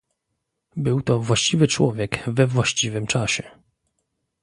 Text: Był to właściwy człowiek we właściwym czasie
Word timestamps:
Był 0.75 1.01
to 1.01 1.19
właściwy 1.19 1.67
człowiek 1.67 2.19
we 2.27 2.47
właściwym 2.47 3.07
czasie 3.07 3.51